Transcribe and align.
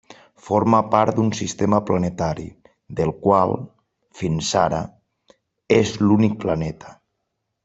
Forma 0.43 0.77
part 0.93 1.17
d'un 1.17 1.27
sistema 1.39 1.81
planetari, 1.89 2.45
del 3.01 3.13
qual, 3.27 3.53
fins 4.23 4.51
ara, 4.65 4.81
és 5.81 5.97
l'únic 6.07 6.39
planeta. 6.47 6.97